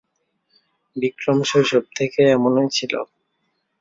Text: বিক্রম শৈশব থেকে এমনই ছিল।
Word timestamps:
বিক্রম 0.95 1.37
শৈশব 1.43 1.83
থেকে 1.97 2.21
এমনই 2.35 2.69
ছিল। 2.77 2.93